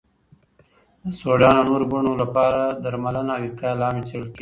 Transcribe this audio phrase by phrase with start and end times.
[1.03, 4.39] د سودان او نورو بڼو لپاره درملنه او وقایه لا هم څېړل کېږي.